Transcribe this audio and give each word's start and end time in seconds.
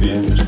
bien. 0.00 0.47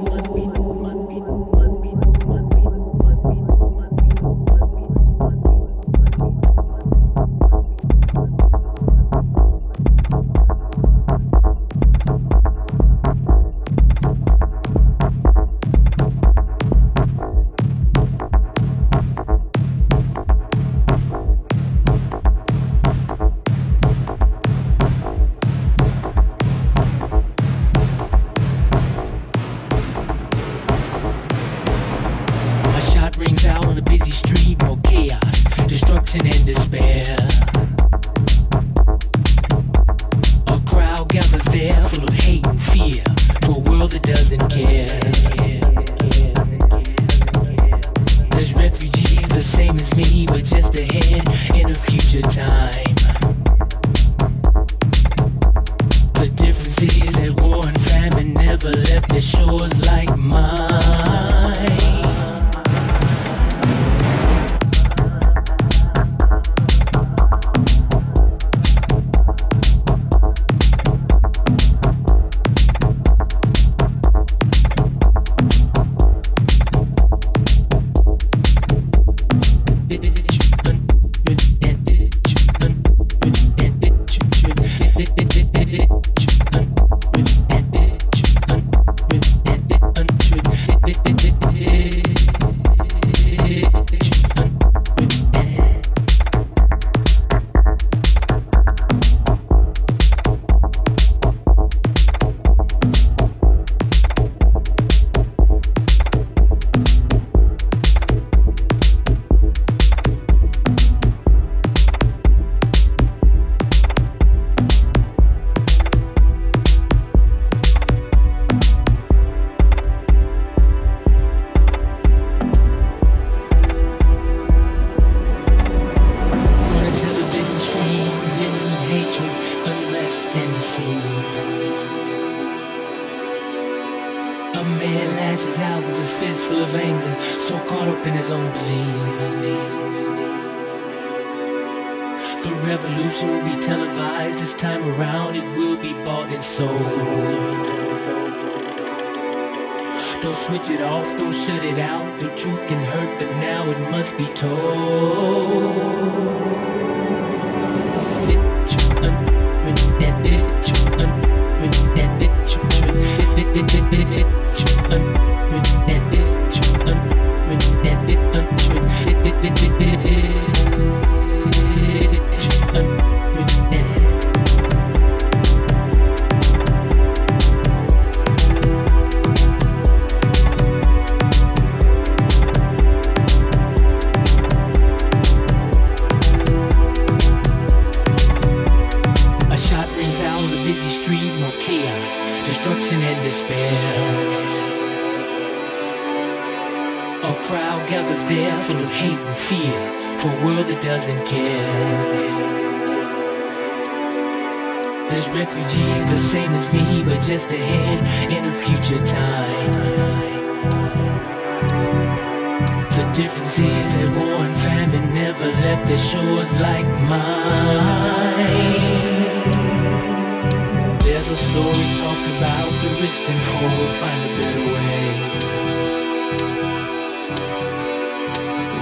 Poor 223.47 223.87
find 223.99 224.21
a 224.23 224.31
better 224.37 224.65
way. 224.73 225.05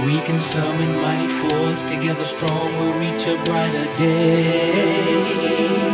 We 0.06 0.16
can 0.26 0.38
summon 0.40 0.90
mighty 1.02 1.28
force 1.42 1.82
together 1.82 2.24
strong, 2.24 2.74
we'll 2.78 2.94
reach 2.98 3.26
a 3.26 3.36
brighter 3.44 3.88
day. 3.94 5.89